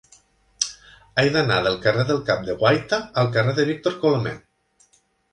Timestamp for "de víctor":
3.59-3.99